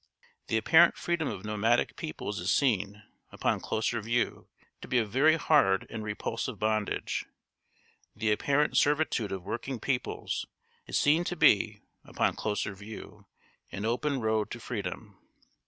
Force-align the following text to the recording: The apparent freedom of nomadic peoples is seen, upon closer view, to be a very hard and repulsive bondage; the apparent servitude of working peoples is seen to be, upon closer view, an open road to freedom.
The 0.47 0.57
apparent 0.57 0.97
freedom 0.97 1.27
of 1.27 1.45
nomadic 1.45 1.95
peoples 1.95 2.39
is 2.39 2.51
seen, 2.51 3.03
upon 3.31 3.59
closer 3.59 4.01
view, 4.01 4.49
to 4.81 4.87
be 4.87 4.97
a 4.97 5.05
very 5.05 5.35
hard 5.35 5.85
and 5.91 6.03
repulsive 6.03 6.57
bondage; 6.57 7.25
the 8.15 8.31
apparent 8.31 8.77
servitude 8.77 9.31
of 9.31 9.43
working 9.45 9.79
peoples 9.79 10.47
is 10.87 10.99
seen 10.99 11.23
to 11.25 11.35
be, 11.35 11.83
upon 12.03 12.33
closer 12.35 12.73
view, 12.73 13.27
an 13.71 13.85
open 13.85 14.19
road 14.19 14.49
to 14.49 14.59
freedom. 14.59 15.19